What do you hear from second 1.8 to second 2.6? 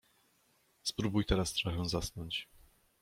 zasnąć!